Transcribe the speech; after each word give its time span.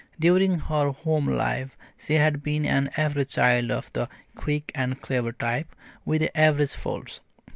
During 0.19 0.57
her 0.57 0.89
home 0.89 1.27
life 1.27 1.77
she 1.95 2.15
had 2.15 2.41
been 2.41 2.65
an 2.65 2.89
average 2.97 3.35
child 3.35 3.69
of 3.69 3.93
the 3.93 4.09
quick 4.35 4.71
and 4.73 4.99
clever 4.99 5.31
type, 5.31 5.75
with 6.05 6.27
average 6.33 6.73
faults. 6.73 7.21